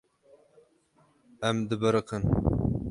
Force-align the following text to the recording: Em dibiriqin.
Em 1.49 1.57
dibiriqin. 1.69 2.23